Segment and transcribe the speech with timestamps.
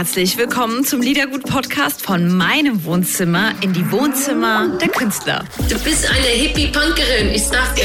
[0.00, 5.44] herzlich willkommen zum Liedergut-Podcast von meinem Wohnzimmer in die Wohnzimmer der Künstler.
[5.68, 7.84] Du bist eine Hippie-Punkerin, ich sag dir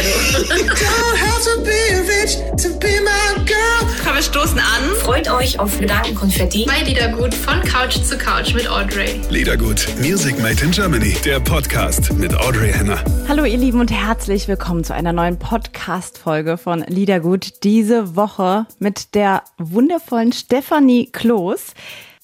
[4.05, 4.96] Komm, wir stoßen an.
[5.01, 9.20] Freut euch auf Gedankenkonfetti bei Liedergut von Couch zu Couch mit Audrey.
[9.29, 13.04] Liedergut, Music Made in Germany, der Podcast mit Audrey Henner.
[13.28, 17.63] Hallo ihr Lieben und herzlich willkommen zu einer neuen Podcast-Folge von Liedergut.
[17.63, 21.73] Diese Woche mit der wundervollen Stefanie Kloß.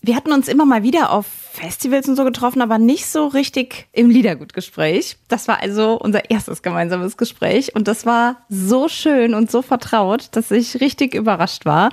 [0.04, 3.88] Wir hatten uns immer mal wieder auf Festivals und so getroffen, aber nicht so richtig
[3.92, 5.18] im Liedergutgespräch.
[5.28, 10.30] Das war also unser erstes gemeinsames Gespräch und das war so schön und so vertraut,
[10.32, 11.92] dass ich richtig überrascht war.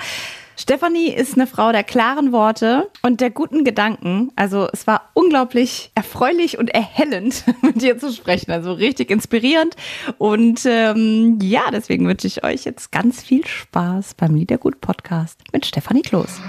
[0.56, 4.32] Stefanie ist eine Frau der klaren Worte und der guten Gedanken.
[4.36, 8.50] Also es war unglaublich erfreulich und erhellend, mit ihr zu sprechen.
[8.50, 9.76] Also richtig inspirierend.
[10.16, 16.02] Und ähm, ja, deswegen wünsche ich euch jetzt ganz viel Spaß beim Liedergut-Podcast mit Stefanie
[16.02, 16.40] Kloß.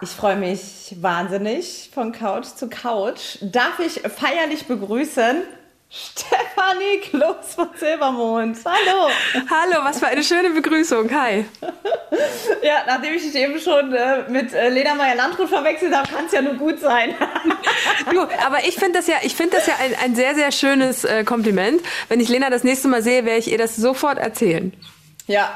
[0.00, 3.38] Ich freue mich wahnsinnig von Couch zu Couch.
[3.40, 5.42] Darf ich feierlich begrüßen
[5.90, 8.58] Stefanie Kloß von Silbermond.
[8.64, 9.10] Hallo.
[9.50, 11.10] Hallo, was für eine schöne Begrüßung.
[11.10, 11.46] Hi.
[12.62, 16.32] Ja, nachdem ich dich eben schon äh, mit äh, Lena Meyer-Landrut verwechselt habe, kann es
[16.32, 17.14] ja nur gut sein.
[18.12, 21.04] du, aber ich finde das ja, ich finde das ja ein, ein sehr, sehr schönes
[21.04, 21.80] äh, Kompliment.
[22.08, 24.72] Wenn ich Lena das nächste Mal sehe, werde ich ihr das sofort erzählen.
[25.26, 25.50] Ja,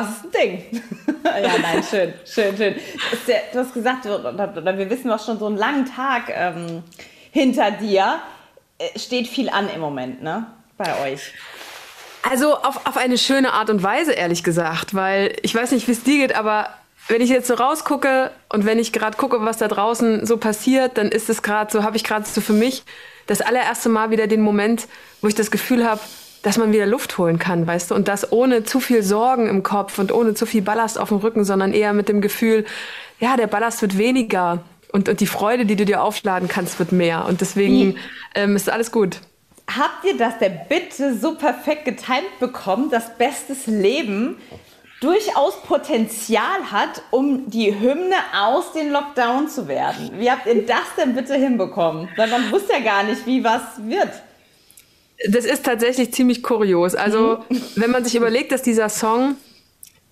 [0.00, 0.82] das ist ein Ding.
[1.24, 2.74] ja, nein, schön, schön, schön.
[3.26, 6.82] Der, du hast gesagt, wir wissen, hast schon so einen langen Tag ähm,
[7.30, 8.20] hinter dir.
[8.78, 10.46] Äh, steht viel an im Moment, ne?
[10.76, 11.32] Bei euch.
[12.28, 15.92] Also auf, auf eine schöne Art und Weise, ehrlich gesagt, weil ich weiß nicht, wie
[15.92, 16.70] es dir geht, aber
[17.08, 20.98] wenn ich jetzt so rausgucke und wenn ich gerade gucke, was da draußen so passiert,
[20.98, 22.82] dann ist es gerade so, habe ich gerade so für mich
[23.26, 24.88] das allererste Mal wieder den Moment,
[25.20, 26.00] wo ich das Gefühl habe,
[26.42, 29.62] dass man wieder Luft holen kann, weißt du, und das ohne zu viel Sorgen im
[29.62, 32.64] Kopf und ohne zu viel Ballast auf dem Rücken, sondern eher mit dem Gefühl,
[33.18, 34.60] ja, der Ballast wird weniger
[34.92, 37.26] und, und die Freude, die du dir aufladen kannst, wird mehr.
[37.26, 37.96] Und deswegen
[38.34, 39.20] ähm, ist alles gut.
[39.68, 44.36] Habt ihr das der Bitte so perfekt getimt bekommen, dass Bestes Leben
[45.00, 50.12] durchaus Potenzial hat, um die Hymne aus den Lockdown zu werden?
[50.18, 52.08] Wie habt ihr das denn bitte hinbekommen?
[52.16, 54.12] Weil man wusste ja gar nicht, wie was wird.
[55.28, 56.94] Das ist tatsächlich ziemlich kurios.
[56.94, 57.62] Also, mhm.
[57.76, 59.36] wenn man sich überlegt, dass dieser Song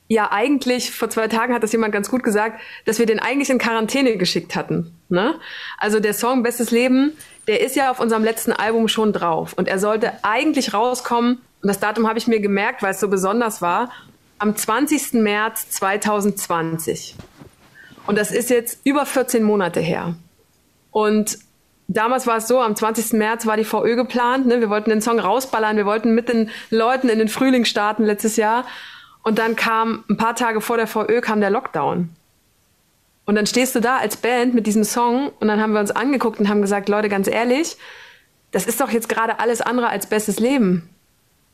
[0.08, 3.50] ja eigentlich, vor zwei Tagen hat das jemand ganz gut gesagt, dass wir den eigentlich
[3.50, 4.94] in Quarantäne geschickt hatten.
[5.08, 5.34] Ne?
[5.78, 7.12] Also der Song Bestes Leben,
[7.46, 9.54] der ist ja auf unserem letzten Album schon drauf.
[9.54, 13.08] Und er sollte eigentlich rauskommen, und das Datum habe ich mir gemerkt, weil es so
[13.08, 13.90] besonders war,
[14.38, 15.14] am 20.
[15.14, 17.16] März 2020.
[18.06, 20.14] Und das ist jetzt über 14 Monate her.
[20.90, 21.38] Und
[21.88, 23.12] damals war es so, am 20.
[23.14, 24.46] März war die VÖ geplant.
[24.46, 24.60] Ne?
[24.60, 28.36] Wir wollten den Song rausballern, wir wollten mit den Leuten in den Frühling starten letztes
[28.36, 28.64] Jahr.
[29.22, 32.10] Und dann kam ein paar Tage vor der VÖ kam der Lockdown.
[33.26, 35.90] Und dann stehst du da als Band mit diesem Song und dann haben wir uns
[35.90, 37.78] angeguckt und haben gesagt, Leute, ganz ehrlich,
[38.50, 40.90] das ist doch jetzt gerade alles andere als bestes Leben.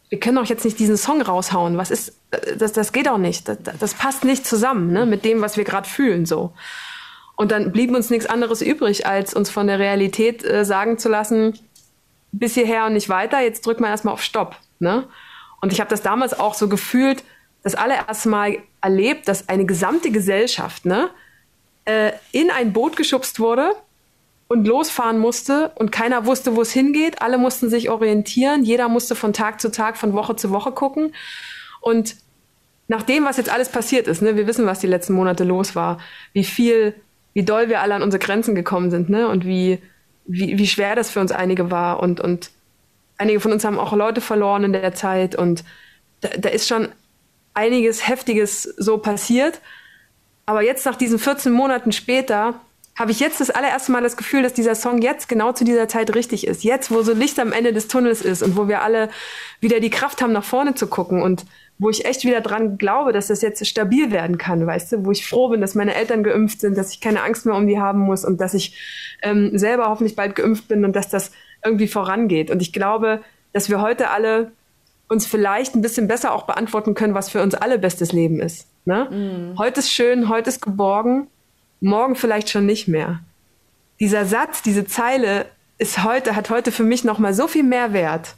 [0.09, 1.79] Wir können doch jetzt nicht diesen Song raushauen.
[1.79, 2.19] Was ist,
[2.59, 3.49] das, das geht auch nicht.
[3.49, 6.53] Das, das passt nicht zusammen, ne, mit dem, was wir gerade fühlen, so.
[7.41, 11.09] Und dann blieb uns nichts anderes übrig, als uns von der Realität äh, sagen zu
[11.09, 11.59] lassen,
[12.33, 15.09] bis hierher und nicht weiter, jetzt drücken wir erstmal auf Stopp, ne?
[15.63, 17.25] Und ich habe das damals auch so gefühlt,
[17.63, 21.09] das allererste Mal erlebt, dass eine gesamte Gesellschaft ne,
[21.87, 23.73] äh, in ein Boot geschubst wurde
[24.49, 27.23] und losfahren musste und keiner wusste, wo es hingeht.
[27.23, 28.65] Alle mussten sich orientieren.
[28.65, 31.15] Jeder musste von Tag zu Tag, von Woche zu Woche gucken.
[31.81, 32.17] Und
[32.87, 35.75] nach dem, was jetzt alles passiert ist, ne, wir wissen, was die letzten Monate los
[35.75, 36.01] war,
[36.35, 37.01] wie viel,
[37.33, 39.79] wie doll wir alle an unsere Grenzen gekommen sind, ne, und wie,
[40.27, 42.51] wie, wie schwer das für uns einige war und, und
[43.19, 45.65] einige von uns haben auch Leute verloren in der Zeit und
[46.21, 46.89] da, da ist schon
[47.55, 49.61] einiges Heftiges so passiert.
[50.47, 52.55] Aber jetzt nach diesen 14 Monaten später
[52.99, 55.89] habe ich jetzt das allererste Mal das Gefühl, dass dieser Song jetzt genau zu dieser
[55.89, 56.65] Zeit richtig ist.
[56.65, 59.11] Jetzt, wo so Licht am Ende des Tunnels ist und wo wir alle
[59.61, 61.45] wieder die Kraft haben, nach vorne zu gucken und
[61.81, 65.13] wo ich echt wieder dran glaube, dass das jetzt stabil werden kann, weißt du, wo
[65.13, 67.81] ich froh bin, dass meine Eltern geimpft sind, dass ich keine Angst mehr um die
[67.81, 68.77] haben muss und dass ich
[69.23, 71.33] ähm, selber hoffentlich bald geimpft bin und dass das
[71.65, 72.51] irgendwie vorangeht.
[72.51, 73.23] Und ich glaube,
[73.55, 74.53] dass wir heute alle
[75.09, 78.69] uns vielleicht ein bisschen besser auch beantworten können, was für uns alle bestes Leben ist.
[78.85, 79.09] Ne?
[79.11, 79.59] Mhm.
[79.59, 81.29] Heute ist schön, heute ist geborgen,
[81.81, 83.21] morgen vielleicht schon nicht mehr.
[84.01, 85.47] Dieser Satz, diese Zeile
[85.79, 88.35] ist heute, hat heute für mich nochmal so viel mehr Wert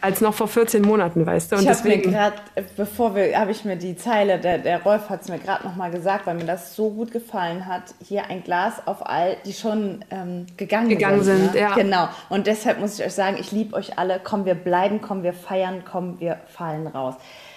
[0.00, 1.56] als noch vor 14 Monaten, weißt du?
[1.56, 2.36] Und ich habe mir gerade,
[2.76, 5.90] bevor wir, habe ich mir die Zeile, der, der Rolf hat es mir gerade nochmal
[5.90, 7.82] gesagt, weil mir das so gut gefallen hat.
[8.06, 11.38] Hier ein Glas auf all, die schon ähm, gegangen, gegangen sind.
[11.38, 11.60] sind ne?
[11.60, 11.74] ja.
[11.74, 12.08] Genau.
[12.28, 14.20] Und deshalb muss ich euch sagen, ich liebe euch alle.
[14.22, 17.14] Komm, wir bleiben, komm, wir feiern, komm, wir fallen raus.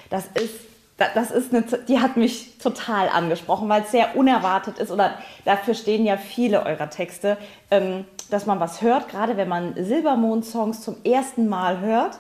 [0.10, 0.69] Das ist
[1.16, 5.16] das ist eine, die hat mich total angesprochen, weil es sehr unerwartet ist oder
[5.46, 7.38] dafür stehen ja viele eurer Texte,
[7.72, 12.20] ähm, dass man was hört, gerade wenn man Silbermond-Songs zum ersten Mal hört.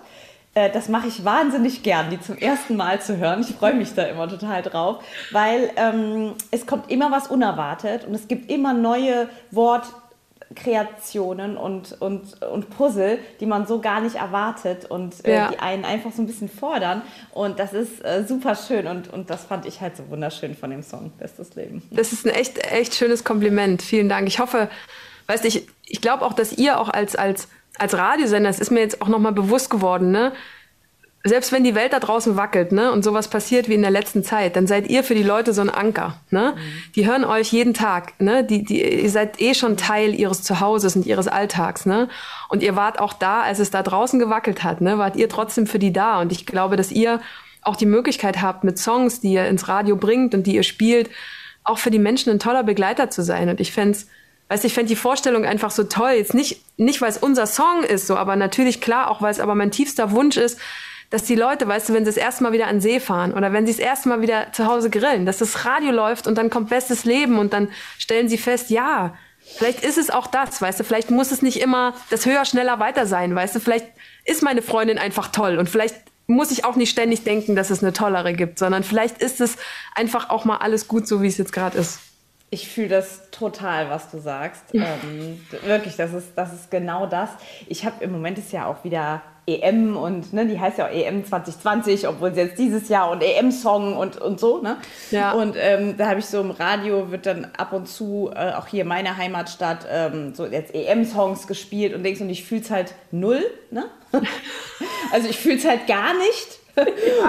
[0.55, 3.41] Äh, das mache ich wahnsinnig gern, die zum ersten Mal zu hören.
[3.41, 8.15] Ich freue mich da immer total drauf, weil ähm, es kommt immer was unerwartet und
[8.15, 9.85] es gibt immer neue Wort
[10.55, 15.51] Kreationen und, und, und Puzzle, die man so gar nicht erwartet und äh, ja.
[15.51, 17.03] die einen einfach so ein bisschen fordern.
[17.31, 20.71] Und das ist äh, super schön und, und das fand ich halt so wunderschön von
[20.71, 21.83] dem Song Bestes Leben.
[21.91, 23.81] Das ist ein echt, echt schönes Kompliment.
[23.81, 24.27] Vielen Dank.
[24.27, 24.69] Ich hoffe,
[25.27, 27.47] weißt du, ich, ich glaube auch, dass ihr auch als, als,
[27.77, 30.31] als Radiosender, das ist mir jetzt auch nochmal bewusst geworden, ne?
[31.23, 34.23] Selbst wenn die Welt da draußen wackelt, ne, und sowas passiert wie in der letzten
[34.23, 36.53] Zeit, dann seid ihr für die Leute so ein Anker, ne?
[36.55, 36.93] Mhm.
[36.95, 38.45] Die hören euch jeden Tag, ne?
[38.45, 42.07] Die, die, ihr seid eh schon Teil ihres Zuhauses und ihres Alltags, ne?
[42.47, 44.97] Und ihr wart auch da, als es da draußen gewackelt hat, ne?
[44.97, 46.21] Wart ihr trotzdem für die da?
[46.21, 47.19] Und ich glaube, dass ihr
[47.63, 51.09] auch die Möglichkeit habt, mit Songs, die ihr ins Radio bringt und die ihr spielt,
[51.65, 53.49] auch für die Menschen ein toller Begleiter zu sein.
[53.49, 53.97] Und ich fände
[54.49, 56.13] Weißt, ich fände die Vorstellung einfach so toll.
[56.17, 59.39] Jetzt nicht, nicht weil es unser Song ist, so, aber natürlich klar, auch weil es
[59.39, 60.59] aber mein tiefster Wunsch ist,
[61.09, 63.51] dass die Leute, weißt du, wenn sie das erste Mal wieder an See fahren oder
[63.51, 66.49] wenn sie das erste Mal wieder zu Hause grillen, dass das Radio läuft und dann
[66.49, 70.79] kommt bestes Leben und dann stellen sie fest, ja, vielleicht ist es auch das, weißt
[70.79, 73.87] du, vielleicht muss es nicht immer das höher, schneller, weiter sein, weißt du, vielleicht
[74.25, 75.95] ist meine Freundin einfach toll und vielleicht
[76.27, 79.57] muss ich auch nicht ständig denken, dass es eine tollere gibt, sondern vielleicht ist es
[79.95, 81.99] einfach auch mal alles gut, so wie es jetzt gerade ist.
[82.51, 84.63] Ich fühle das total, was du sagst.
[84.73, 87.31] ähm, wirklich, das ist, das ist genau das.
[87.67, 89.23] Ich habe im Moment ist ja auch wieder
[89.57, 93.23] EM und ne, die heißt ja auch EM 2020, obwohl sie jetzt dieses Jahr und
[93.23, 94.61] EM-Song und, und so.
[94.61, 94.77] Ne?
[95.11, 95.31] Ja.
[95.33, 98.67] Und ähm, da habe ich so im Radio, wird dann ab und zu, äh, auch
[98.67, 102.93] hier meine Heimatstadt, ähm, so jetzt EM-Songs gespielt und denkst, und ich fühle es halt
[103.11, 103.43] null.
[103.71, 103.85] Ne?
[105.11, 106.58] also ich fühle es halt gar nicht.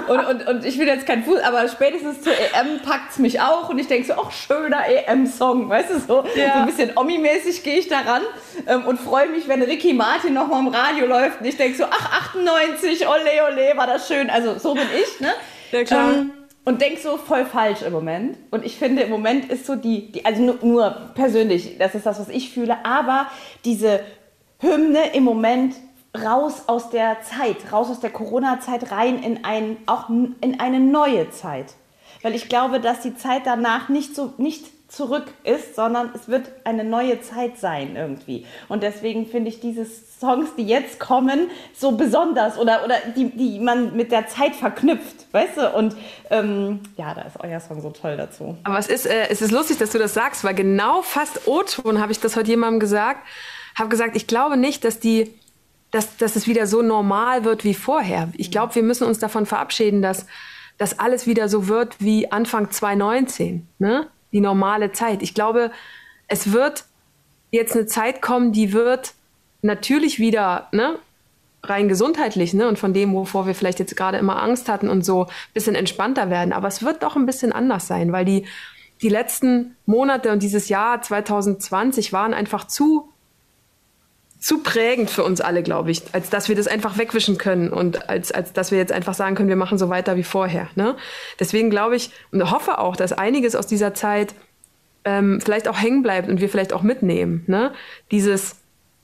[0.07, 3.41] Und, und, und ich will jetzt kein Fuß, aber spätestens zur EM packt es mich
[3.41, 6.53] auch und ich denke so, ach, schöner EM-Song, weißt du, so, ja.
[6.53, 8.21] so ein bisschen Omi-mäßig gehe ich daran
[8.67, 11.85] ähm, und freue mich, wenn Ricky Martin nochmal im Radio läuft und ich denke so,
[11.89, 13.19] ach, 98, ole,
[13.49, 15.33] ole, war das schön, also so bin ich, ne?
[15.71, 16.13] Ja, klar.
[16.13, 16.31] Ähm,
[16.63, 18.37] und denk so voll falsch im Moment.
[18.51, 22.05] Und ich finde, im Moment ist so die, die also nur, nur persönlich, das ist
[22.05, 23.27] das, was ich fühle, aber
[23.65, 24.01] diese
[24.59, 25.75] Hymne im Moment
[26.17, 31.29] raus aus der Zeit, raus aus der Corona-Zeit rein in ein, auch in eine neue
[31.31, 31.73] Zeit.
[32.21, 36.51] Weil ich glaube, dass die Zeit danach nicht so, nicht zurück ist, sondern es wird
[36.65, 38.45] eine neue Zeit sein irgendwie.
[38.67, 43.59] Und deswegen finde ich diese Songs, die jetzt kommen, so besonders oder, oder die, die
[43.59, 45.69] man mit der Zeit verknüpft, weißt du?
[45.69, 45.95] Und
[46.29, 48.57] ähm, ja, da ist euer Song so toll dazu.
[48.65, 52.01] Aber es ist, äh, es ist lustig, dass du das sagst, weil genau fast O-Ton
[52.01, 53.25] habe ich das heute jemandem gesagt,
[53.75, 55.33] habe gesagt, ich glaube nicht, dass die
[55.91, 58.29] dass, dass es wieder so normal wird wie vorher.
[58.37, 60.25] Ich glaube, wir müssen uns davon verabschieden, dass
[60.81, 64.07] dass alles wieder so wird wie Anfang 2019, ne?
[64.31, 65.21] die normale Zeit.
[65.21, 65.69] Ich glaube,
[66.27, 66.85] es wird
[67.51, 69.13] jetzt eine Zeit kommen, die wird
[69.61, 70.97] natürlich wieder ne,
[71.61, 75.05] rein gesundheitlich ne, und von dem, wovor wir vielleicht jetzt gerade immer Angst hatten und
[75.05, 76.51] so ein bisschen entspannter werden.
[76.51, 78.47] Aber es wird doch ein bisschen anders sein, weil die,
[79.03, 83.09] die letzten Monate und dieses Jahr 2020 waren einfach zu
[84.41, 88.09] zu prägend für uns alle, glaube ich, als dass wir das einfach wegwischen können und
[88.09, 90.67] als, als dass wir jetzt einfach sagen können, wir machen so weiter wie vorher.
[90.75, 90.97] Ne?
[91.39, 94.33] Deswegen glaube ich und hoffe auch, dass einiges aus dieser Zeit
[95.05, 97.43] ähm, vielleicht auch hängen bleibt und wir vielleicht auch mitnehmen.
[97.45, 97.71] Ne?
[98.09, 98.55] Dieses,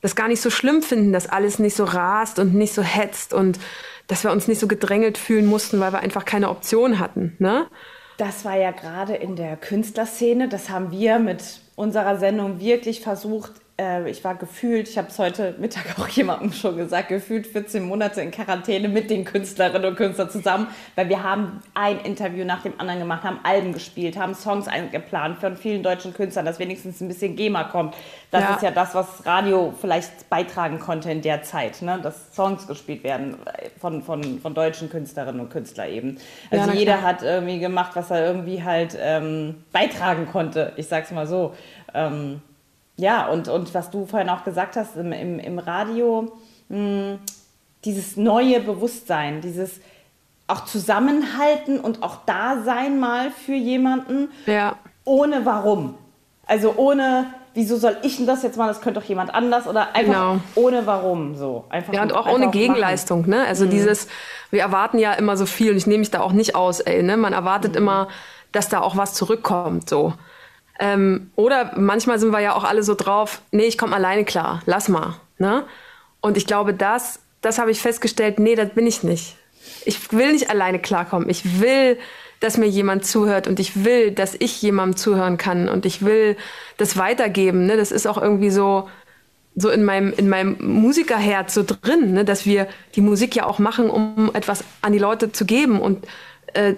[0.02, 3.32] das gar nicht so schlimm finden, dass alles nicht so rast und nicht so hetzt
[3.32, 3.60] und
[4.08, 7.36] dass wir uns nicht so gedrängelt fühlen mussten, weil wir einfach keine Option hatten.
[7.38, 7.68] Ne?
[8.18, 13.52] Das war ja gerade in der Künstlerszene, das haben wir mit unserer Sendung wirklich versucht,
[13.80, 17.84] äh, ich war gefühlt, ich habe es heute Mittag auch jemandem schon gesagt, gefühlt 14
[17.84, 22.64] Monate in Quarantäne mit den Künstlerinnen und Künstlern zusammen, weil wir haben ein Interview nach
[22.64, 27.02] dem anderen gemacht, haben Alben gespielt, haben Songs eingeplant von vielen deutschen Künstlern, dass wenigstens
[27.02, 27.96] ein bisschen GEMA kommt.
[28.32, 28.56] Das ja.
[28.56, 32.00] ist ja das, was Radio vielleicht beitragen konnte in der Zeit, ne?
[32.02, 33.38] dass Songs gespielt werden
[33.80, 36.18] von, von, von deutschen Künstlerinnen und Künstlern eben.
[36.50, 41.12] Also ja, jeder hat irgendwie gemacht, was er irgendwie halt ähm, beitragen konnte, ich sag's
[41.12, 41.56] mal so.
[41.94, 42.42] Ähm,
[42.98, 46.34] ja, und, und was du vorhin auch gesagt hast im, im, im Radio,
[46.70, 47.20] mh, hm,
[47.86, 49.80] dieses neue Bewusstsein, dieses
[50.48, 54.76] auch Zusammenhalten und auch Dasein mal für jemanden, ja.
[55.06, 55.96] ohne warum.
[56.48, 59.96] Also ohne, wieso soll ich denn das jetzt mal, das könnte doch jemand anders oder
[59.96, 60.40] einfach genau.
[60.56, 61.66] ohne warum so.
[61.70, 63.32] Einfach ja, und auch ohne Gegenleistung, machen.
[63.32, 63.46] ne?
[63.46, 63.72] Also mhm.
[63.72, 64.08] dieses,
[64.50, 67.04] wir erwarten ja immer so viel und ich nehme mich da auch nicht aus, ey,
[67.04, 67.18] ne?
[67.18, 67.80] Man erwartet mhm.
[67.80, 68.08] immer,
[68.54, 70.14] dass da auch was zurückkommt, so.
[70.80, 74.62] Ähm, oder manchmal sind wir ja auch alle so drauf, nee, ich komme alleine klar,
[74.66, 75.16] lass mal.
[75.40, 75.64] Ne?
[76.22, 79.36] Und ich glaube, das, das habe ich festgestellt, nee, das bin ich nicht.
[79.86, 81.30] Ich will nicht alleine klarkommen.
[81.30, 81.98] Ich will
[82.40, 86.38] dass mir jemand zuhört und ich will, dass ich jemandem zuhören kann und ich will
[86.78, 87.66] das weitergeben.
[87.66, 87.78] Ne?
[87.78, 88.90] Das ist auch irgendwie so,
[89.56, 92.26] so in meinem, in meinem Musikerherz so drin, ne?
[92.26, 96.06] dass wir die Musik ja auch machen, um etwas an die Leute zu geben und
[96.54, 96.76] äh,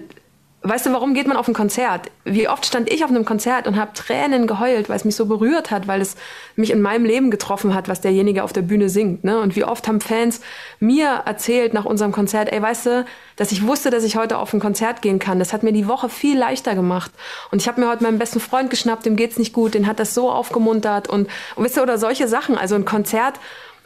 [0.62, 2.10] Weißt du, warum geht man auf ein Konzert?
[2.24, 5.24] Wie oft stand ich auf einem Konzert und habe Tränen geheult, weil es mich so
[5.24, 6.16] berührt hat, weil es
[6.54, 9.24] mich in meinem Leben getroffen hat, was derjenige auf der Bühne singt.
[9.24, 9.40] Ne?
[9.40, 10.42] Und wie oft haben Fans
[10.78, 14.52] mir erzählt nach unserem Konzert, ey, weißt du, dass ich wusste, dass ich heute auf
[14.52, 15.38] ein Konzert gehen kann.
[15.38, 17.10] Das hat mir die Woche viel leichter gemacht.
[17.50, 19.98] Und ich habe mir heute meinen besten Freund geschnappt, dem geht's nicht gut, den hat
[19.98, 21.26] das so aufgemuntert und,
[21.56, 22.58] und wisst ihr, oder solche Sachen.
[22.58, 23.40] Also ein Konzert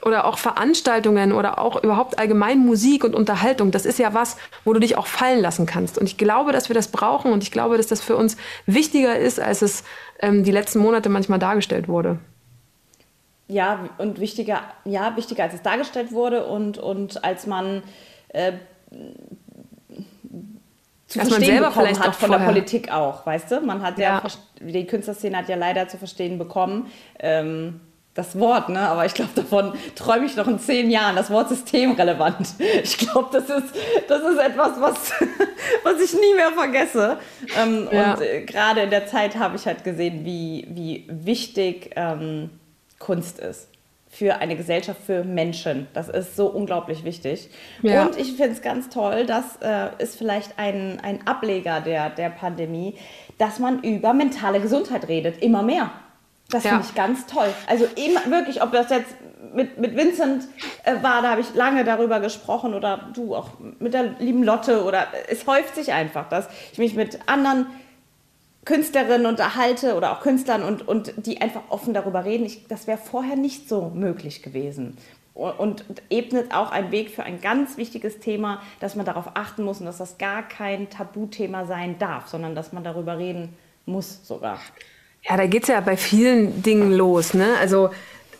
[0.04, 4.72] oder auch Veranstaltungen oder auch überhaupt allgemein Musik und Unterhaltung, das ist ja was, wo
[4.72, 5.98] du dich auch fallen lassen kannst.
[5.98, 9.18] Und ich glaube, dass wir das brauchen und ich glaube, dass das für uns wichtiger
[9.18, 9.84] ist, als es
[10.20, 12.18] ähm, die letzten Monate manchmal dargestellt wurde.
[13.48, 17.82] Ja, und wichtiger, ja, wichtiger als es dargestellt wurde und, und als man
[18.28, 18.52] äh,
[21.06, 22.38] zu als verstehen man bekommen hat von vorher.
[22.38, 23.60] der Politik auch, weißt du?
[23.60, 24.30] Man hat ja, ja
[24.60, 26.86] die Künstlerszene hat ja leider zu verstehen bekommen,
[27.18, 27.80] ähm,
[28.14, 28.80] das Wort, ne?
[28.80, 31.16] aber ich glaube, davon träume ich noch in zehn Jahren.
[31.16, 32.48] Das Wort systemrelevant.
[32.82, 33.74] Ich glaube, das ist,
[34.08, 35.12] das ist etwas, was,
[35.82, 37.18] was ich nie mehr vergesse.
[37.60, 38.14] Ähm, ja.
[38.14, 42.50] Und äh, gerade in der Zeit habe ich halt gesehen, wie, wie wichtig ähm,
[42.98, 43.68] Kunst ist
[44.14, 45.88] für eine Gesellschaft, für Menschen.
[45.92, 47.48] Das ist so unglaublich wichtig.
[47.82, 48.06] Ja.
[48.06, 52.30] Und ich finde es ganz toll, das äh, ist vielleicht ein, ein Ableger der, der
[52.30, 52.94] Pandemie,
[53.38, 55.90] dass man über mentale Gesundheit redet, immer mehr.
[56.50, 56.70] Das ja.
[56.70, 57.48] finde ich ganz toll.
[57.66, 59.14] Also immer, wirklich, ob das jetzt
[59.54, 60.44] mit, mit Vincent
[60.84, 64.84] äh, war, da habe ich lange darüber gesprochen oder du auch mit der lieben Lotte
[64.84, 67.66] oder es häuft sich einfach, dass ich mich mit anderen
[68.64, 72.46] Künstlerinnen unterhalte oder auch Künstlern und, und die einfach offen darüber reden.
[72.46, 74.96] Ich, das wäre vorher nicht so möglich gewesen.
[75.34, 79.64] Und, und ebnet auch einen Weg für ein ganz wichtiges Thema, dass man darauf achten
[79.64, 84.26] muss und dass das gar kein Tabuthema sein darf, sondern dass man darüber reden muss
[84.26, 84.60] sogar.
[85.28, 87.34] Ja, da geht's ja bei vielen Dingen los.
[87.34, 87.54] Ne?
[87.60, 87.90] Also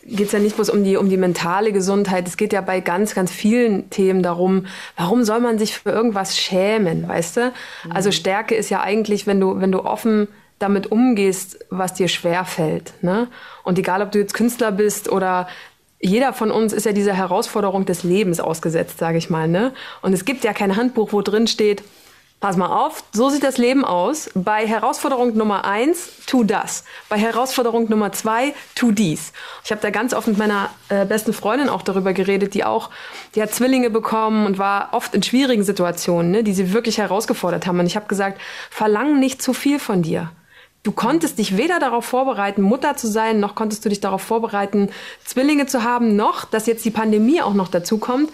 [0.07, 2.29] geht's ja nicht bloß um die, um die mentale Gesundheit.
[2.29, 6.37] Es geht ja bei ganz, ganz vielen Themen darum, warum soll man sich für irgendwas
[6.37, 7.53] schämen, weißt du?
[7.91, 8.13] Also mhm.
[8.13, 12.93] Stärke ist ja eigentlich, wenn du, wenn du offen damit umgehst, was dir schwer fällt.
[13.03, 13.29] Ne?
[13.65, 15.49] Und egal, ob du jetzt Künstler bist oder
[16.01, 19.49] jeder von uns ist ja dieser Herausforderung des Lebens ausgesetzt, sage ich mal.
[19.49, 19.73] Ne?
[20.03, 21.83] Und es gibt ja kein Handbuch, wo drin steht,
[22.45, 24.29] Pass mal auf, so sieht das Leben aus.
[24.35, 26.85] Bei Herausforderung Nummer eins, tu das.
[27.09, 29.33] Bei Herausforderung Nummer zwei, tu dies.
[29.65, 32.91] Ich habe da ganz oft mit meiner äh, besten Freundin auch darüber geredet, die auch,
[33.35, 37.67] die hat Zwillinge bekommen und war oft in schwierigen Situationen, ne, die sie wirklich herausgefordert
[37.67, 37.81] haben.
[37.81, 40.31] Und ich habe gesagt, verlang nicht zu viel von dir.
[40.83, 44.91] Du konntest dich weder darauf vorbereiten, Mutter zu sein, noch konntest du dich darauf vorbereiten,
[45.25, 48.31] Zwillinge zu haben, noch, dass jetzt die Pandemie auch noch dazu kommt.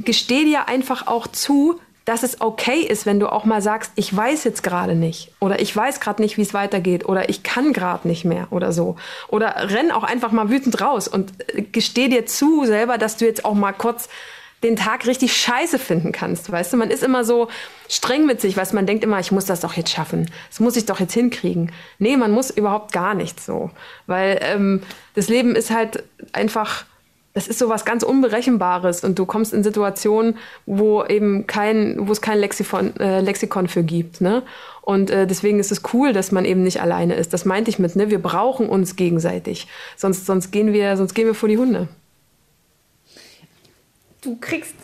[0.00, 4.14] Gesteh dir einfach auch zu, dass es okay ist, wenn du auch mal sagst, ich
[4.14, 7.72] weiß jetzt gerade nicht oder ich weiß gerade nicht, wie es weitergeht oder ich kann
[7.72, 8.96] gerade nicht mehr oder so.
[9.28, 13.24] Oder renn auch einfach mal wütend raus und äh, gesteh dir zu selber, dass du
[13.24, 14.08] jetzt auch mal kurz
[14.62, 16.50] den Tag richtig scheiße finden kannst.
[16.50, 17.48] Weißt du, man ist immer so
[17.88, 20.30] streng mit sich, weil man denkt immer, ich muss das doch jetzt schaffen.
[20.50, 21.72] Das muss ich doch jetzt hinkriegen.
[21.98, 23.70] Nee, man muss überhaupt gar nichts so.
[24.06, 24.82] Weil ähm,
[25.14, 26.84] das Leben ist halt einfach
[27.34, 30.36] das ist so was ganz Unberechenbares und du kommst in Situationen,
[30.66, 34.20] wo eben kein, wo es kein Lexikon, äh, Lexikon für gibt.
[34.20, 34.42] Ne?
[34.82, 37.32] Und äh, deswegen ist es cool, dass man eben nicht alleine ist.
[37.32, 38.10] Das meinte ich mit, ne?
[38.10, 39.66] Wir brauchen uns gegenseitig.
[39.96, 41.88] Sonst, sonst gehen wir, sonst gehen wir vor die Hunde.
[44.20, 44.74] Du kriegst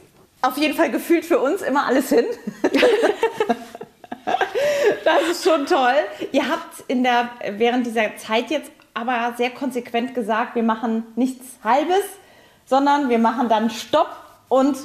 [0.40, 2.24] auf jeden Fall gefühlt für uns immer alles hin.
[5.04, 5.94] das ist schon toll.
[6.32, 11.44] Ihr habt in der, während dieser Zeit jetzt aber sehr konsequent gesagt, wir machen nichts
[11.62, 12.04] Halbes,
[12.68, 14.10] sondern wir machen dann Stopp
[14.48, 14.76] und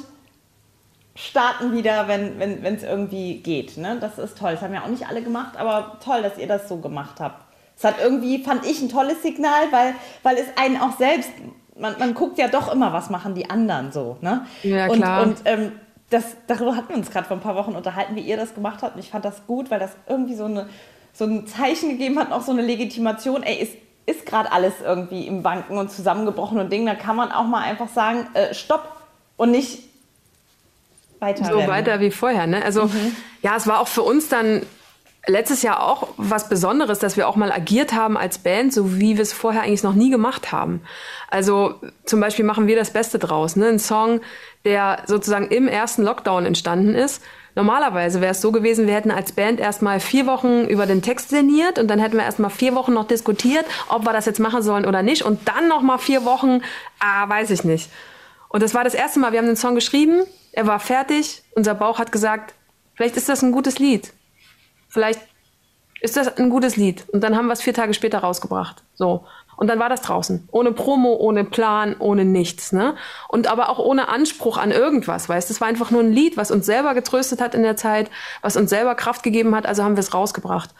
[1.14, 3.76] starten wieder, wenn es wenn, irgendwie geht.
[3.76, 3.98] Ne?
[4.00, 4.52] Das ist toll.
[4.52, 7.44] Das haben ja auch nicht alle gemacht, aber toll, dass ihr das so gemacht habt.
[7.76, 11.30] Es hat irgendwie, fand ich, ein tolles Signal, weil, weil es einen auch selbst,
[11.76, 14.16] man, man guckt ja doch immer, was machen die anderen so.
[14.20, 14.46] Ne?
[14.62, 15.22] Ja, klar.
[15.22, 15.72] Und, und ähm,
[16.10, 18.82] das, darüber hatten wir uns gerade vor ein paar Wochen unterhalten, wie ihr das gemacht
[18.82, 18.94] habt.
[18.94, 20.68] Und ich fand das gut, weil das irgendwie so, eine,
[21.12, 23.42] so ein Zeichen gegeben hat, auch so eine Legitimation.
[23.42, 27.32] Ey, ist ist gerade alles irgendwie im Wanken und zusammengebrochen und Ding, da kann man
[27.32, 28.86] auch mal einfach sagen, äh, stopp
[29.36, 29.82] und nicht
[31.20, 31.44] weiter.
[31.44, 32.62] So weiter wie vorher, ne?
[32.62, 33.16] Also mhm.
[33.42, 34.62] ja, es war auch für uns dann
[35.26, 39.16] letztes Jahr auch was Besonderes, dass wir auch mal agiert haben als Band, so wie
[39.16, 40.82] wir es vorher eigentlich noch nie gemacht haben.
[41.28, 43.68] Also zum Beispiel machen wir das Beste draus, ne?
[43.68, 44.20] Ein Song,
[44.64, 47.22] der sozusagen im ersten Lockdown entstanden ist
[47.56, 51.28] Normalerweise wäre es so gewesen, wir hätten als Band erstmal vier Wochen über den Text
[51.28, 54.62] sinniert und dann hätten wir erstmal vier Wochen noch diskutiert, ob wir das jetzt machen
[54.62, 56.62] sollen oder nicht und dann nochmal vier Wochen,
[56.98, 57.90] ah, weiß ich nicht.
[58.48, 61.74] Und das war das erste Mal, wir haben den Song geschrieben, er war fertig, unser
[61.74, 62.54] Bauch hat gesagt,
[62.94, 64.12] vielleicht ist das ein gutes Lied.
[64.94, 65.20] Vielleicht
[66.00, 67.04] ist das ein gutes Lied.
[67.12, 68.82] Und dann haben wir es vier Tage später rausgebracht.
[68.94, 69.24] So.
[69.56, 70.48] Und dann war das draußen.
[70.50, 72.72] Ohne Promo, ohne Plan, ohne nichts.
[72.72, 72.94] Ne?
[73.28, 76.50] Und aber auch ohne Anspruch an irgendwas, weißt Es war einfach nur ein Lied, was
[76.50, 78.10] uns selber getröstet hat in der Zeit,
[78.42, 80.70] was uns selber Kraft gegeben hat, also haben wir es rausgebracht.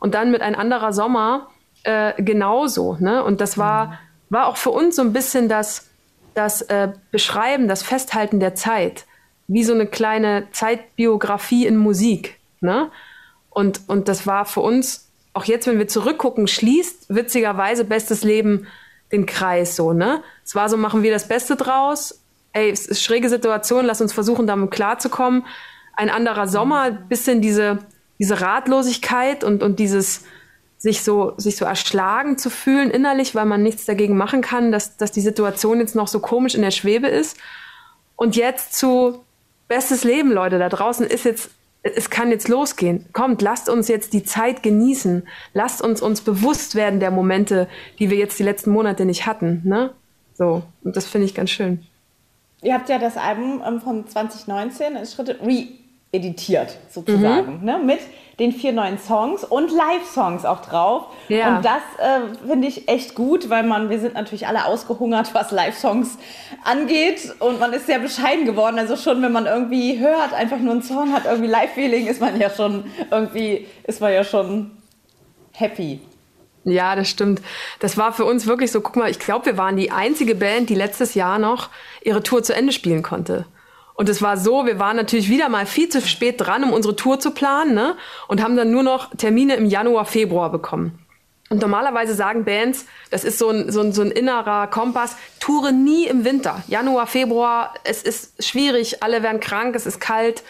[0.00, 1.48] Und dann mit ein anderer Sommer
[1.84, 2.96] äh, genauso.
[2.98, 3.22] Ne?
[3.22, 3.98] Und das war,
[4.30, 5.90] war auch für uns so ein bisschen das,
[6.34, 9.04] das äh, Beschreiben, das Festhalten der Zeit.
[9.46, 12.40] Wie so eine kleine Zeitbiografie in Musik.
[12.60, 12.90] Ne?
[13.54, 18.66] Und, und das war für uns auch jetzt, wenn wir zurückgucken, schließt witzigerweise Bestes Leben
[19.12, 20.22] den Kreis so, ne?
[20.44, 22.22] Es war so, machen wir das Beste draus.
[22.52, 25.44] Ey, es ist schräge Situation, lass uns versuchen, damit klarzukommen.
[25.94, 27.78] Ein anderer Sommer, bisschen diese,
[28.18, 30.24] diese Ratlosigkeit und, und dieses
[30.78, 34.96] sich so, sich so erschlagen zu fühlen innerlich, weil man nichts dagegen machen kann, dass,
[34.96, 37.36] dass die Situation jetzt noch so komisch in der Schwebe ist.
[38.16, 39.24] Und jetzt zu
[39.68, 41.50] Bestes Leben, Leute, da draußen ist jetzt
[41.82, 43.06] es kann jetzt losgehen.
[43.12, 45.26] Kommt, lasst uns jetzt die Zeit genießen.
[45.52, 49.62] Lasst uns uns bewusst werden der Momente, die wir jetzt die letzten Monate nicht hatten.
[49.64, 49.92] Ne?
[50.34, 51.84] So, und das finde ich ganz schön.
[52.62, 57.64] Ihr habt ja das Album ähm, von 2019 in Schritte re-editiert, sozusagen, mhm.
[57.64, 57.78] ne?
[57.84, 58.00] mit
[58.38, 61.04] den vier neuen Songs und Live-Songs auch drauf.
[61.28, 61.56] Ja.
[61.56, 65.50] Und das äh, finde ich echt gut, weil man, wir sind natürlich alle ausgehungert, was
[65.50, 66.18] Live-Songs
[66.64, 67.34] angeht.
[67.38, 68.78] Und man ist sehr bescheiden geworden.
[68.78, 72.40] Also schon, wenn man irgendwie hört, einfach nur einen Song hat, irgendwie Live-Feeling, ist man
[72.40, 74.72] ja schon irgendwie, ist man ja schon
[75.52, 76.00] happy.
[76.64, 77.42] Ja, das stimmt.
[77.80, 80.70] Das war für uns wirklich so, guck mal, ich glaube, wir waren die einzige Band,
[80.70, 81.70] die letztes Jahr noch
[82.02, 83.46] ihre Tour zu Ende spielen konnte.
[83.94, 86.96] Und es war so, wir waren natürlich wieder mal viel zu spät dran, um unsere
[86.96, 87.96] Tour zu planen, ne?
[88.26, 90.98] Und haben dann nur noch Termine im Januar, Februar bekommen.
[91.50, 95.70] Und normalerweise sagen Bands, das ist so ein, so ein, so ein innerer Kompass, Toure
[95.70, 96.62] nie im Winter.
[96.66, 100.42] Januar, Februar, es ist schwierig, alle werden krank, es ist kalt.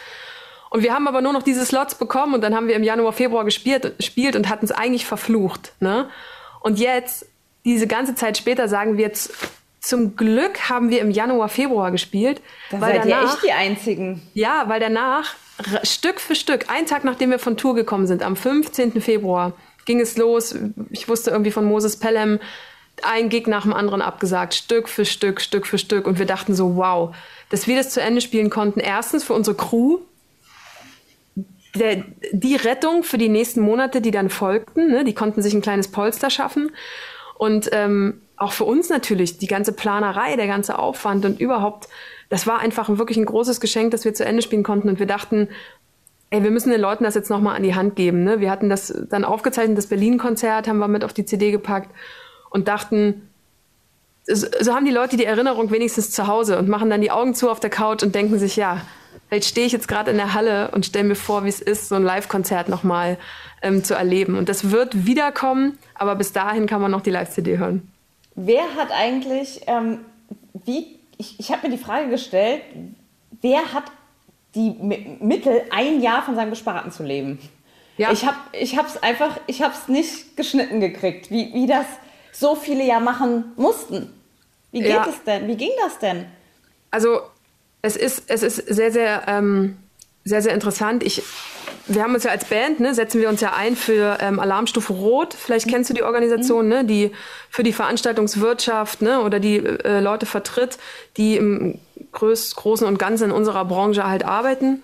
[0.69, 3.11] Und wir haben aber nur noch diese Slots bekommen und dann haben wir im Januar,
[3.11, 5.73] Februar gespielt, gespielt und hatten es eigentlich verflucht.
[5.81, 6.09] Ne?
[6.61, 7.25] Und jetzt,
[7.65, 9.33] diese ganze Zeit später, sagen wir jetzt,
[9.83, 12.41] zum Glück haben wir im Januar, Februar gespielt.
[12.71, 14.21] Da weil seid danach, ihr echt die Einzigen.
[14.33, 15.35] Ja, weil danach,
[15.83, 19.01] Stück für Stück, einen Tag nachdem wir von Tour gekommen sind, am 15.
[19.01, 19.51] Februar,
[19.85, 20.55] ging es los.
[20.89, 22.39] Ich wusste irgendwie von Moses Pelham,
[23.01, 26.07] ein Gig nach dem anderen abgesagt, Stück für Stück, Stück für Stück.
[26.07, 27.13] Und wir dachten so, wow,
[27.49, 28.79] dass wir das zu Ende spielen konnten.
[28.79, 29.99] Erstens für unsere Crew,
[31.75, 34.87] der, die Rettung für die nächsten Monate, die dann folgten.
[34.87, 35.03] Ne?
[35.03, 36.71] Die konnten sich ein kleines Polster schaffen.
[37.43, 41.89] Und ähm, auch für uns natürlich, die ganze Planerei, der ganze Aufwand und überhaupt,
[42.29, 44.87] das war einfach wirklich ein großes Geschenk, dass wir zu Ende spielen konnten.
[44.87, 45.49] Und wir dachten,
[46.29, 48.23] ey, wir müssen den Leuten das jetzt nochmal an die Hand geben.
[48.23, 48.39] Ne?
[48.39, 51.93] Wir hatten das dann aufgezeichnet, das Berlin-Konzert haben wir mit auf die CD gepackt
[52.49, 53.27] und dachten,
[54.25, 57.49] so haben die Leute die Erinnerung wenigstens zu Hause und machen dann die Augen zu
[57.49, 58.79] auf der Couch und denken sich, ja,
[59.33, 61.89] vielleicht stehe ich jetzt gerade in der Halle und stelle mir vor, wie es ist,
[61.89, 63.17] so ein Live-Konzert nochmal
[63.63, 64.37] ähm, zu erleben.
[64.37, 67.91] Und das wird wiederkommen, aber bis dahin kann man noch die Live-CD hören.
[68.35, 70.01] Wer hat eigentlich, ähm,
[70.65, 72.61] wie, ich, ich habe mir die Frage gestellt,
[73.41, 73.85] wer hat
[74.53, 77.39] die M Mittel, ein Jahr von seinem Gesparten zu leben?
[77.97, 78.11] Ja.
[78.11, 81.87] Ich habe es einfach, ich habe es nicht geschnitten gekriegt, wie, wie das
[82.31, 84.13] so viele ja machen mussten.
[84.71, 85.07] Wie geht ja.
[85.09, 85.47] es denn?
[85.47, 86.27] Wie ging das denn?
[86.91, 87.21] Also
[87.83, 89.77] es ist, es ist sehr, sehr, ähm,
[90.23, 91.03] sehr, sehr interessant.
[91.03, 91.21] Ich
[91.85, 94.93] wir haben uns ja als Band, ne, setzen wir uns ja ein für ähm, Alarmstufe
[94.93, 95.33] Rot.
[95.33, 97.11] Vielleicht kennst du die Organisation, ne, die
[97.49, 100.77] für die Veranstaltungswirtschaft ne, oder die äh, Leute vertritt,
[101.17, 101.79] die im
[102.13, 104.81] Groß, Großen und Ganzen in unserer Branche halt arbeiten.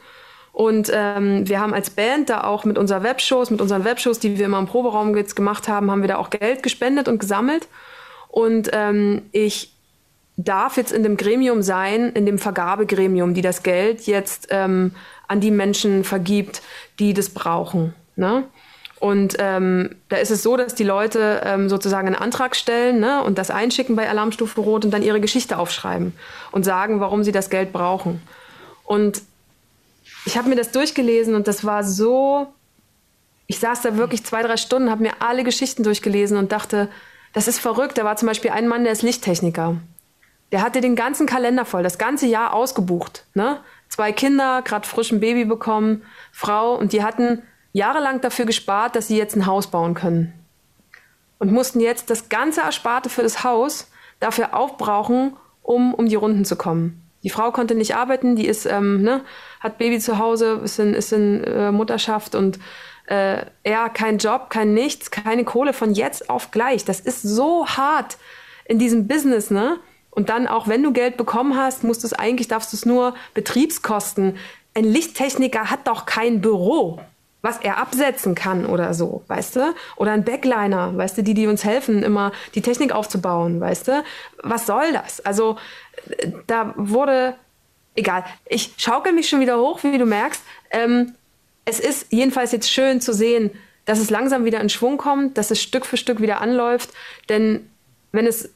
[0.52, 4.38] Und ähm, wir haben als Band da auch mit unseren Webshows, mit unseren Webshows, die
[4.38, 7.70] wir immer im Proberaum jetzt gemacht haben, haben wir da auch Geld gespendet und gesammelt.
[8.28, 9.72] Und ähm, ich
[10.44, 14.96] darf jetzt in dem Gremium sein, in dem Vergabegremium, die das Geld jetzt ähm,
[15.28, 16.62] an die Menschen vergibt,
[16.98, 17.94] die das brauchen.
[18.16, 18.46] Ne?
[19.00, 23.24] Und ähm, da ist es so, dass die Leute ähm, sozusagen einen Antrag stellen ne,
[23.24, 26.14] und das einschicken bei Alarmstufe Rot und dann ihre Geschichte aufschreiben
[26.52, 28.22] und sagen, warum sie das Geld brauchen.
[28.86, 29.22] Und
[30.26, 32.48] ich habe mir das durchgelesen und das war so,
[33.48, 36.90] ich saß da wirklich zwei, drei Stunden, habe mir alle Geschichten durchgelesen und dachte,
[37.34, 37.98] das ist verrückt.
[37.98, 39.78] Da war zum Beispiel ein Mann, der ist Lichttechniker.
[40.52, 43.26] Der hatte den ganzen Kalender voll, das ganze Jahr ausgebucht.
[43.34, 43.60] Ne?
[43.90, 49.08] zwei Kinder, gerade frisch ein Baby bekommen, Frau, und die hatten jahrelang dafür gespart, dass
[49.08, 50.34] sie jetzt ein Haus bauen können.
[51.40, 56.46] Und mussten jetzt das ganze Ersparte für das Haus dafür aufbrauchen, um um die Runden
[56.46, 57.02] zu kommen.
[57.24, 59.22] Die Frau konnte nicht arbeiten, die ist, ähm, ne,
[59.60, 62.60] hat Baby zu Hause, ist in, ist in äh, Mutterschaft und
[63.08, 66.86] äh, er kein Job, kein Nichts, keine Kohle von jetzt auf gleich.
[66.86, 68.18] Das ist so hart
[68.66, 69.80] in diesem Business, ne?
[70.12, 72.86] Und dann auch, wenn du Geld bekommen hast, musst du es eigentlich, darfst du es
[72.86, 74.38] nur Betriebskosten.
[74.76, 77.00] Ein Lichttechniker hat doch kein Büro.
[77.42, 79.74] was er absetzen kann oder so, weißt du?
[79.96, 84.04] Oder ein Backliner, weißt du, die, die uns helfen, immer die Technik aufzubauen, weißt du?
[84.44, 85.22] Was soll das?
[85.22, 85.58] Also
[86.48, 87.36] da wurde,
[87.96, 90.44] egal, ich schaukel mich schon wieder hoch, wie du merkst.
[90.72, 91.14] Ähm,
[91.64, 93.52] es ist jedenfalls jetzt schön zu sehen,
[93.86, 96.90] dass es langsam wieder in Schwung kommt, dass es Stück für Stück wieder anläuft.
[97.30, 97.70] Denn
[98.12, 98.50] wenn es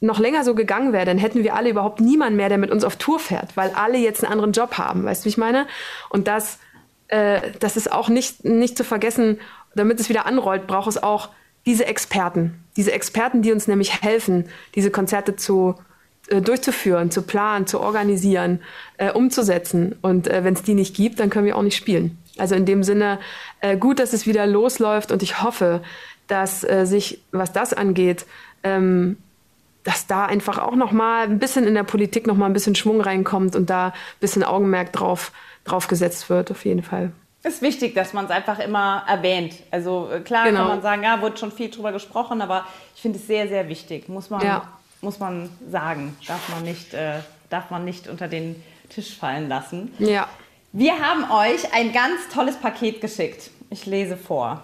[0.00, 2.84] noch länger so gegangen wäre, dann hätten wir alle überhaupt niemanden mehr, der mit uns
[2.84, 5.04] auf Tour fährt, weil alle jetzt einen anderen Job haben.
[5.04, 5.66] Weißt du, wie ich meine?
[6.08, 6.58] Und das
[7.10, 9.38] äh, das ist auch nicht, nicht zu vergessen,
[9.74, 11.28] damit es wieder anrollt, braucht es auch
[11.66, 12.64] diese Experten.
[12.76, 15.74] Diese Experten, die uns nämlich helfen, diese Konzerte zu,
[16.28, 18.60] äh, durchzuführen, zu planen, zu organisieren,
[18.96, 19.96] äh, umzusetzen.
[20.02, 22.16] Und äh, wenn es die nicht gibt, dann können wir auch nicht spielen.
[22.38, 23.18] Also in dem Sinne,
[23.60, 25.82] äh, gut, dass es wieder losläuft und ich hoffe,
[26.28, 28.24] dass äh, sich, was das angeht,
[28.62, 29.18] ähm,
[29.84, 32.74] dass da einfach auch noch mal ein bisschen in der Politik noch mal ein bisschen
[32.74, 35.32] Schwung reinkommt und da ein bisschen Augenmerk drauf
[35.64, 37.12] drauf gesetzt wird, auf jeden Fall.
[37.42, 39.54] Es ist wichtig, dass man es einfach immer erwähnt.
[39.70, 40.60] Also äh, klar genau.
[40.60, 43.68] kann man sagen, ja, wurde schon viel drüber gesprochen, aber ich finde es sehr, sehr
[43.68, 44.08] wichtig.
[44.08, 44.68] Muss man, ja.
[45.00, 46.16] muss man sagen.
[46.26, 49.94] Darf man, nicht, äh, darf man nicht unter den Tisch fallen lassen.
[49.98, 50.28] Ja.
[50.72, 53.50] Wir haben euch ein ganz tolles Paket geschickt.
[53.70, 54.62] Ich lese vor.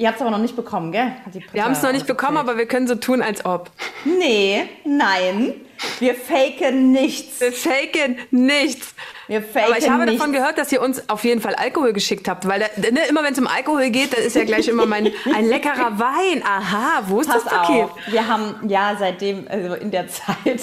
[0.00, 1.10] Ihr habt es aber noch nicht bekommen, gell?
[1.52, 3.68] wir haben es noch nicht bekommen, aber wir können so tun, als ob.
[4.04, 5.54] Nee, nein.
[6.00, 7.40] Wir faken nichts.
[7.40, 8.94] Wir faken nichts.
[9.26, 10.18] Wir faken Aber ich habe nichts.
[10.18, 13.22] davon gehört, dass ihr uns auf jeden Fall Alkohol geschickt habt, weil da, ne, immer
[13.22, 16.42] wenn es um Alkohol geht, dann ist ja gleich immer mein ein leckerer Wein.
[16.44, 17.84] Aha, wo ist Pass das Paket?
[17.84, 17.90] Auf.
[18.06, 20.60] Wir haben ja seitdem, also in der Zeit,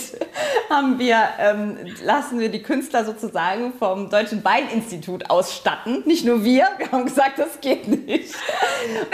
[0.69, 6.01] haben wir ähm, lassen wir die Künstler sozusagen vom Deutschen Weininstitut ausstatten.
[6.06, 8.34] Nicht nur wir, wir haben gesagt, das geht nicht.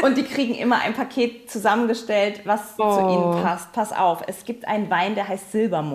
[0.02, 2.94] Und die kriegen immer ein Paket zusammengestellt, was Oh.
[2.96, 3.74] zu ihnen passt.
[3.74, 5.91] Pass auf, es gibt einen Wein, der heißt Silbermond.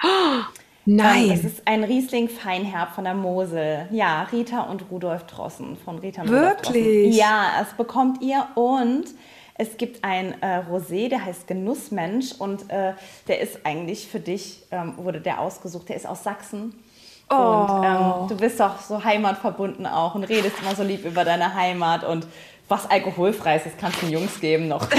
[0.86, 1.30] Nein.
[1.30, 3.86] Es ist ein Riesling Feinherb von der Mosel.
[3.90, 6.30] Ja, Rita und Rudolf Drossen von Rita und.
[6.30, 7.16] Wirklich?
[7.16, 9.04] Ja, das bekommt ihr und
[9.54, 12.94] es gibt ein äh, Rosé, der heißt Genussmensch und äh,
[13.28, 16.72] der ist eigentlich für dich, ähm, wurde der ausgesucht, der ist aus Sachsen.
[17.28, 17.34] Oh.
[17.36, 21.54] Und ähm, du bist doch so heimatverbunden auch und redest immer so lieb über deine
[21.54, 22.26] Heimat und
[22.70, 24.86] was alkoholfreies, das kannst du den Jungs geben noch.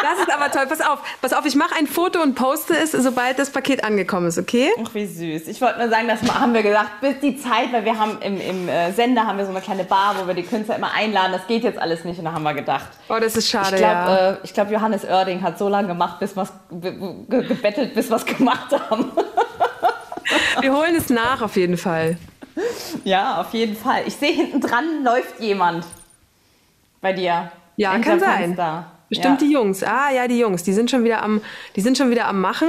[0.00, 0.66] Das ist aber toll.
[0.68, 4.28] Pass auf, pass auf, ich mache ein Foto und poste es, sobald das Paket angekommen
[4.28, 4.70] ist, okay?
[4.82, 5.48] Ach, wie süß.
[5.48, 8.40] Ich wollte nur sagen, das haben wir gesagt, bis die Zeit, weil wir haben im,
[8.40, 11.32] im äh, Sender haben wir so eine kleine Bar, wo wir die Künstler immer einladen.
[11.32, 12.88] Das geht jetzt alles nicht und da haben wir gedacht.
[13.08, 14.30] Oh, das ist schade, Ich glaube, ja.
[14.30, 16.92] äh, ich glaub, Johannes Oerding hat so lange gemacht, bis wir's ge
[17.28, 19.10] ge gebettelt, bis wir es gemacht haben.
[20.60, 22.18] Wir holen es nach auf jeden Fall.
[23.04, 24.02] ja, auf jeden Fall.
[24.06, 25.84] Ich sehe hinten dran läuft jemand
[27.00, 27.50] bei dir.
[27.76, 28.38] Ja, kann sein.
[28.38, 28.92] Fenster.
[29.08, 29.46] Bestimmt ja.
[29.46, 29.82] die Jungs.
[29.82, 30.62] Ah, ja, die Jungs.
[30.62, 31.40] Die sind schon wieder am,
[31.76, 32.68] die sind schon wieder am Machen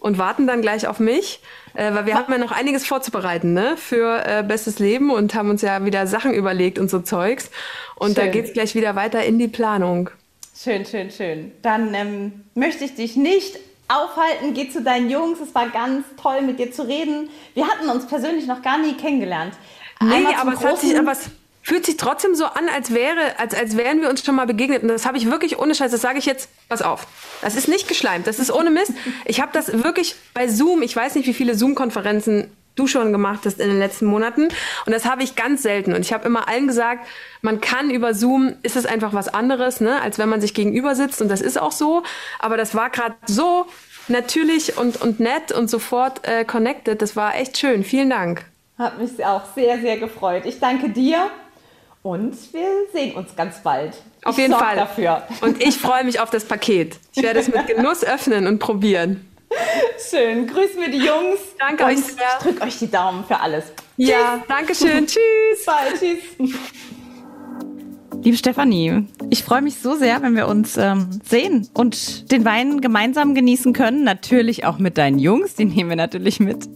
[0.00, 1.40] und warten dann gleich auf mich,
[1.74, 5.50] äh, weil wir haben ja noch einiges vorzubereiten, ne, für äh, bestes Leben und haben
[5.50, 7.50] uns ja wieder Sachen überlegt und so Zeugs.
[7.96, 8.32] Und da Schön.
[8.32, 10.10] geht's gleich wieder weiter in die Planung.
[10.56, 11.52] Schön, schön, schön.
[11.62, 13.58] Dann ähm, möchte ich dich nicht
[13.88, 14.54] aufhalten.
[14.54, 15.40] Geh zu deinen Jungs.
[15.40, 17.28] Es war ganz toll, mit dir zu reden.
[17.54, 19.54] Wir hatten uns persönlich noch gar nie kennengelernt.
[20.00, 21.30] Nee, Einmal zum aber es, hat sich, aber es
[21.64, 24.82] fühlt sich trotzdem so an, als wäre, als, als wären wir uns schon mal begegnet.
[24.82, 27.06] Und das habe ich wirklich ohne Scheiß, das sage ich jetzt, pass auf.
[27.40, 28.92] Das ist nicht geschleimt, das ist ohne Mist.
[29.24, 33.46] Ich habe das wirklich bei Zoom, ich weiß nicht, wie viele Zoom-Konferenzen du schon gemacht
[33.46, 34.48] hast in den letzten Monaten.
[34.84, 35.94] Und das habe ich ganz selten.
[35.94, 37.06] Und ich habe immer allen gesagt,
[37.40, 40.94] man kann über Zoom, ist es einfach was anderes, ne, als wenn man sich gegenüber
[40.94, 41.22] sitzt.
[41.22, 42.02] Und das ist auch so.
[42.40, 43.66] Aber das war gerade so
[44.08, 47.00] natürlich und, und nett und sofort äh, connected.
[47.00, 47.84] Das war echt schön.
[47.84, 48.44] Vielen Dank.
[48.76, 50.42] Hat mich auch sehr, sehr gefreut.
[50.44, 51.30] Ich danke dir
[52.04, 53.96] und wir sehen uns ganz bald.
[54.24, 54.76] Auf ich jeden Fall.
[54.76, 55.22] dafür.
[55.40, 56.98] Und ich freue mich auf das Paket.
[57.14, 59.26] Ich werde es mit Genuss öffnen und probieren.
[60.10, 60.46] Schön.
[60.46, 61.40] Grüß mir die Jungs.
[61.58, 62.24] Danke euch sehr.
[62.38, 63.64] Ich drücke euch die Daumen für alles.
[63.96, 65.06] Ja, danke schön.
[65.06, 65.18] Tschüss.
[65.50, 65.98] Bis bald.
[65.98, 66.54] Tschüss.
[68.24, 72.80] Liebe Stefanie, ich freue mich so sehr, wenn wir uns ähm, sehen und den Wein
[72.80, 74.02] gemeinsam genießen können.
[74.02, 76.66] Natürlich auch mit deinen Jungs, die nehmen wir natürlich mit.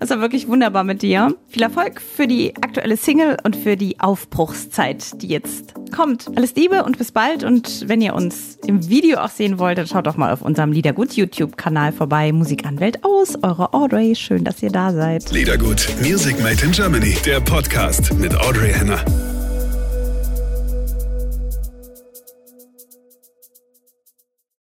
[0.00, 1.34] Es war wirklich wunderbar mit dir.
[1.48, 6.28] Viel Erfolg für die aktuelle Single und für die Aufbruchszeit, die jetzt kommt.
[6.36, 7.42] Alles Liebe und bis bald.
[7.42, 10.72] Und wenn ihr uns im Video auch sehen wollt, dann schaut doch mal auf unserem
[10.72, 12.32] Liedergut YouTube-Kanal vorbei.
[12.32, 14.14] Musikanwält aus, eure Audrey.
[14.14, 15.32] Schön, dass ihr da seid.
[15.32, 19.02] Liedergut, Music Made in Germany, der Podcast mit Audrey Henner.